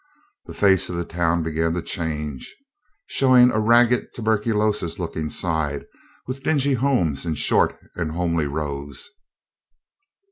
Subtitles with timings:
[0.47, 2.55] The face of the town began to change,
[3.05, 5.85] showing a ragged tuberculous looking side
[6.25, 9.07] with dingy homes in short and homely rows.